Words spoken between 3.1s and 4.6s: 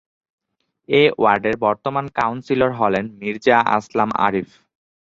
Mirza Aslam Arif.